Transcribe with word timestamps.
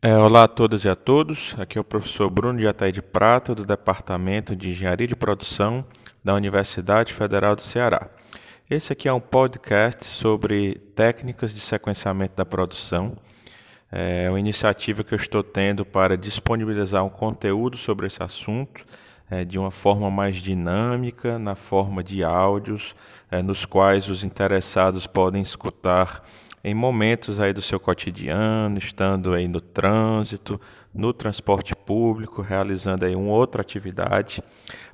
É, 0.00 0.16
olá 0.16 0.44
a 0.44 0.48
todas 0.48 0.84
e 0.84 0.88
a 0.88 0.94
todos. 0.94 1.56
Aqui 1.58 1.76
é 1.76 1.80
o 1.80 1.84
professor 1.84 2.30
Bruno 2.30 2.56
de 2.56 2.68
Ataí 2.68 2.92
de 2.92 3.02
Prata, 3.02 3.52
do 3.52 3.66
Departamento 3.66 4.54
de 4.54 4.70
Engenharia 4.70 5.08
de 5.08 5.16
Produção 5.16 5.84
da 6.22 6.34
Universidade 6.34 7.12
Federal 7.12 7.56
do 7.56 7.62
Ceará. 7.62 8.08
Esse 8.70 8.92
aqui 8.92 9.08
é 9.08 9.12
um 9.12 9.18
podcast 9.18 10.04
sobre 10.04 10.76
técnicas 10.94 11.52
de 11.52 11.60
sequenciamento 11.60 12.36
da 12.36 12.46
produção. 12.46 13.16
É 13.90 14.30
uma 14.30 14.38
iniciativa 14.38 15.02
que 15.02 15.14
eu 15.14 15.18
estou 15.18 15.42
tendo 15.42 15.84
para 15.84 16.16
disponibilizar 16.16 17.04
um 17.04 17.10
conteúdo 17.10 17.76
sobre 17.76 18.06
esse 18.06 18.22
assunto 18.22 18.86
é, 19.28 19.44
de 19.44 19.58
uma 19.58 19.72
forma 19.72 20.08
mais 20.08 20.36
dinâmica, 20.36 21.40
na 21.40 21.56
forma 21.56 22.04
de 22.04 22.22
áudios, 22.22 22.94
é, 23.32 23.42
nos 23.42 23.64
quais 23.64 24.08
os 24.08 24.22
interessados 24.22 25.08
podem 25.08 25.42
escutar 25.42 26.24
em 26.68 26.74
momentos 26.74 27.40
aí 27.40 27.52
do 27.52 27.62
seu 27.62 27.80
cotidiano, 27.80 28.78
estando 28.78 29.32
aí 29.32 29.48
no 29.48 29.60
trânsito, 29.60 30.60
no 30.94 31.12
transporte 31.12 31.74
público, 31.74 32.42
realizando 32.42 33.04
aí 33.04 33.16
uma 33.16 33.32
outra 33.32 33.62
atividade, 33.62 34.42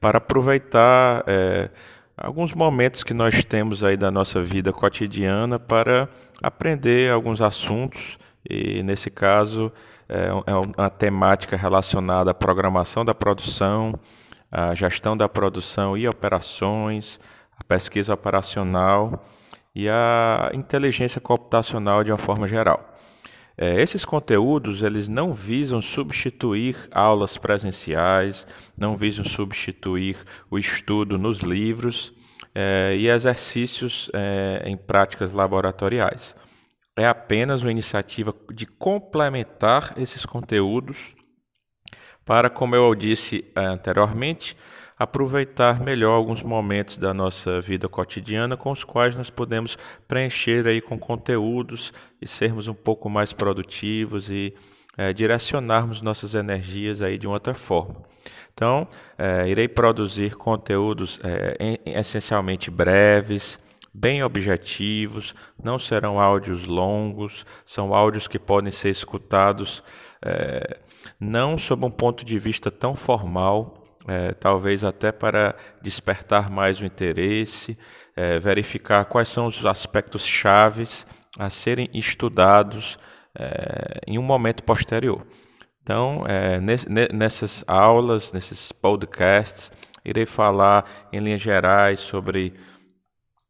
para 0.00 0.18
aproveitar 0.18 1.24
é, 1.26 1.68
alguns 2.16 2.54
momentos 2.54 3.04
que 3.04 3.12
nós 3.12 3.44
temos 3.44 3.84
aí 3.84 3.96
da 3.96 4.10
nossa 4.10 4.42
vida 4.42 4.72
cotidiana 4.72 5.58
para 5.58 6.08
aprender 6.42 7.12
alguns 7.12 7.42
assuntos. 7.42 8.18
E 8.48 8.82
nesse 8.82 9.10
caso 9.10 9.70
é, 10.08 10.28
é 10.46 10.54
uma 10.54 10.88
temática 10.88 11.56
relacionada 11.56 12.30
à 12.30 12.34
programação 12.34 13.04
da 13.04 13.14
produção, 13.14 13.94
à 14.50 14.74
gestão 14.74 15.16
da 15.16 15.28
produção 15.28 15.96
e 15.96 16.08
operações, 16.08 17.20
a 17.58 17.64
pesquisa 17.64 18.14
operacional 18.14 19.22
e 19.78 19.88
a 19.88 20.50
inteligência 20.54 21.20
computacional 21.20 22.02
de 22.02 22.10
uma 22.10 22.18
forma 22.18 22.48
geral. 22.48 22.98
É, 23.56 23.80
esses 23.80 24.04
conteúdos 24.04 24.82
eles 24.82 25.08
não 25.08 25.32
visam 25.32 25.80
substituir 25.80 26.76
aulas 26.90 27.38
presenciais, 27.38 28.44
não 28.76 28.96
visam 28.96 29.24
substituir 29.24 30.16
o 30.50 30.58
estudo 30.58 31.16
nos 31.16 31.38
livros 31.38 32.12
é, 32.52 32.92
e 32.96 33.08
exercícios 33.08 34.10
é, 34.12 34.64
em 34.66 34.76
práticas 34.76 35.32
laboratoriais. 35.32 36.34
É 36.96 37.06
apenas 37.06 37.62
uma 37.62 37.70
iniciativa 37.70 38.34
de 38.52 38.66
complementar 38.66 39.94
esses 39.96 40.26
conteúdos 40.26 41.14
para, 42.24 42.50
como 42.50 42.74
eu 42.74 42.92
disse 42.96 43.44
anteriormente, 43.54 44.56
aproveitar 44.98 45.80
melhor 45.80 46.12
alguns 46.12 46.42
momentos 46.42 46.98
da 46.98 47.14
nossa 47.14 47.60
vida 47.60 47.88
cotidiana 47.88 48.56
com 48.56 48.72
os 48.72 48.82
quais 48.82 49.14
nós 49.14 49.30
podemos 49.30 49.78
preencher 50.08 50.66
aí 50.66 50.80
com 50.80 50.98
conteúdos 50.98 51.92
e 52.20 52.26
sermos 52.26 52.66
um 52.66 52.74
pouco 52.74 53.08
mais 53.08 53.32
produtivos 53.32 54.28
e 54.28 54.52
é, 54.96 55.12
direcionarmos 55.12 56.02
nossas 56.02 56.34
energias 56.34 57.00
aí 57.00 57.16
de 57.16 57.28
outra 57.28 57.54
forma. 57.54 58.02
Então, 58.52 58.88
é, 59.16 59.48
irei 59.48 59.68
produzir 59.68 60.34
conteúdos 60.34 61.20
é, 61.22 61.56
em, 61.60 61.78
essencialmente 61.86 62.70
breves, 62.70 63.60
bem 63.94 64.24
objetivos, 64.24 65.32
não 65.62 65.78
serão 65.78 66.18
áudios 66.18 66.64
longos, 66.64 67.46
são 67.64 67.94
áudios 67.94 68.26
que 68.26 68.38
podem 68.38 68.72
ser 68.72 68.90
escutados 68.90 69.82
é, 70.20 70.80
não 71.20 71.56
sob 71.56 71.86
um 71.86 71.90
ponto 71.90 72.24
de 72.24 72.36
vista 72.36 72.68
tão 72.68 72.96
formal, 72.96 73.87
é, 74.08 74.32
talvez 74.32 74.82
até 74.82 75.12
para 75.12 75.54
despertar 75.82 76.50
mais 76.50 76.80
o 76.80 76.84
interesse, 76.84 77.78
é, 78.16 78.38
verificar 78.38 79.04
quais 79.04 79.28
são 79.28 79.46
os 79.46 79.64
aspectos 79.66 80.24
chaves 80.24 81.06
a 81.38 81.50
serem 81.50 81.88
estudados 81.92 82.98
é, 83.38 84.00
em 84.06 84.18
um 84.18 84.22
momento 84.22 84.64
posterior. 84.64 85.26
Então, 85.82 86.24
é, 86.26 86.58
nessas 87.12 87.62
aulas, 87.66 88.32
nesses 88.32 88.72
podcasts, 88.72 89.70
irei 90.04 90.26
falar 90.26 90.84
em 91.12 91.20
linhas 91.20 91.40
gerais 91.40 92.00
sobre 92.00 92.54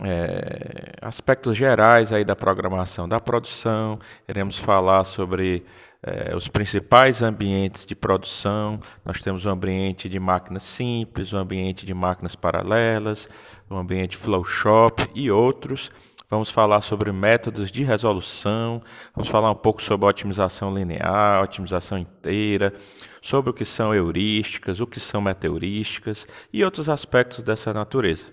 é, 0.00 0.92
aspectos 1.00 1.56
gerais 1.56 2.12
aí 2.12 2.24
da 2.24 2.34
programação 2.34 3.08
da 3.08 3.20
produção, 3.20 3.98
iremos 4.28 4.58
falar 4.58 5.04
sobre 5.04 5.64
é, 6.02 6.34
os 6.34 6.48
principais 6.48 7.22
ambientes 7.22 7.86
de 7.86 7.94
produção. 7.94 8.80
Nós 9.04 9.20
temos 9.20 9.44
um 9.44 9.50
ambiente 9.50 10.08
de 10.08 10.18
máquinas 10.18 10.62
simples, 10.62 11.32
um 11.32 11.38
ambiente 11.38 11.86
de 11.86 11.94
máquinas 11.94 12.34
paralelas, 12.34 13.28
um 13.70 13.76
ambiente 13.76 14.16
flow 14.16 14.44
shop 14.44 15.08
e 15.14 15.30
outros. 15.30 15.90
Vamos 16.28 16.50
falar 16.50 16.80
sobre 16.80 17.12
métodos 17.12 17.70
de 17.70 17.84
resolução, 17.84 18.82
vamos 19.14 19.28
falar 19.28 19.50
um 19.50 19.54
pouco 19.54 19.82
sobre 19.82 20.06
otimização 20.06 20.74
linear, 20.74 21.42
otimização 21.42 21.98
inteira, 21.98 22.72
sobre 23.20 23.50
o 23.50 23.54
que 23.54 23.66
são 23.66 23.94
heurísticas, 23.94 24.80
o 24.80 24.86
que 24.86 24.98
são 24.98 25.20
meteorísticas 25.20 26.26
e 26.50 26.64
outros 26.64 26.88
aspectos 26.88 27.44
dessa 27.44 27.74
natureza. 27.74 28.32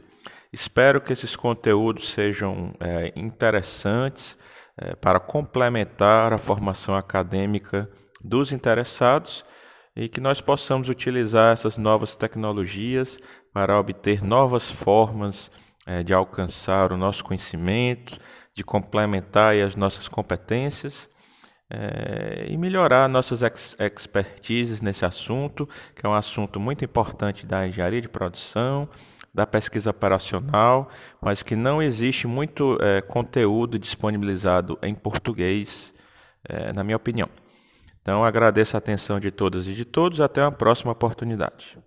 Espero 0.52 1.00
que 1.00 1.14
esses 1.14 1.36
conteúdos 1.36 2.12
sejam 2.12 2.74
é, 2.80 3.14
interessantes 3.16 4.36
é, 4.76 4.96
para 4.96 5.20
complementar 5.20 6.34
a 6.34 6.40
formação 6.40 6.96
acadêmica 6.96 7.88
dos 8.20 8.52
interessados 8.52 9.46
e 9.96 10.10
que 10.10 10.20
nós 10.20 10.42
possamos 10.42 10.90
utilizar 10.90 11.54
essas 11.54 11.78
novas 11.78 12.16
tecnologias 12.16 13.20
para 13.54 13.80
obter 13.80 14.24
novas 14.24 14.72
formas 14.72 15.52
é, 15.86 16.02
de 16.02 16.16
alcançar 16.16 16.92
o 16.92 16.98
nosso 16.98 17.24
conhecimento, 17.24 18.18
de 18.54 18.64
complementar 18.64 19.56
as 19.56 19.76
nossas 19.76 20.08
competências 20.08 21.08
é, 21.70 22.48
e 22.50 22.58
melhorar 22.58 23.08
nossas 23.08 23.44
ex 23.44 23.76
expertises 23.80 24.82
nesse 24.82 25.06
assunto, 25.06 25.70
que 25.96 26.04
é 26.04 26.10
um 26.10 26.14
assunto 26.16 26.60
muito 26.60 26.84
importante 26.84 27.46
da 27.46 27.68
engenharia 27.68 28.02
de 28.02 28.10
produção 28.10 28.90
da 29.34 29.46
pesquisa 29.46 29.90
operacional, 29.90 30.90
mas 31.22 31.44
que 31.44 31.56
não 31.56 31.82
existe 31.82 32.28
muito 32.28 32.78
é, 32.82 33.02
conteúdo 33.02 33.78
disponibilizado 33.78 34.78
em 34.82 34.94
português, 34.96 35.94
é, 36.44 36.74
na 36.74 36.84
minha 36.84 36.98
opinião. 36.98 37.30
Então, 38.02 38.24
agradeço 38.24 38.76
a 38.76 38.80
atenção 38.80 39.20
de 39.20 39.30
todas 39.30 39.68
e 39.68 39.74
de 39.74 39.86
todos. 39.86 40.20
Até 40.20 40.42
uma 40.42 40.52
próxima 40.52 40.92
oportunidade. 40.92 41.78